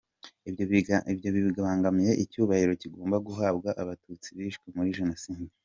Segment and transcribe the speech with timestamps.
[1.13, 5.47] Ibyo bibangamiye icyubahiro kigomba guhabwa Abatutsi bishwe muri Jenoside.